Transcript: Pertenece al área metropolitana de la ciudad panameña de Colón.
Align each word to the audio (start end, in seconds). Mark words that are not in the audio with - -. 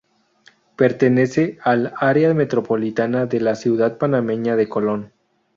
Pertenece 0.77 1.59
al 1.61 1.93
área 1.95 2.33
metropolitana 2.33 3.27
de 3.27 3.39
la 3.39 3.53
ciudad 3.53 3.99
panameña 3.99 4.55
de 4.55 4.67
Colón. 4.67 5.13